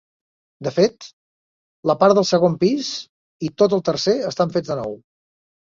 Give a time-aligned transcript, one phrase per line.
[0.67, 1.09] De fet,
[1.91, 2.91] la part del segon pis
[3.49, 5.03] i tot el tercer estan fets de nou.